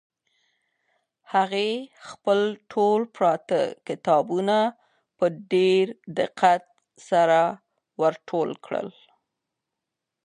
هغې 1.33 1.69
خپل 2.09 2.39
ټول 2.71 2.99
پراته 3.15 3.61
کتابونه 3.87 4.57
په 5.17 5.25
ډېر 5.53 5.85
دقت 6.19 6.63
سره 7.09 7.41
ور 7.99 8.13
ټول 8.29 8.49
کړل. 8.65 8.87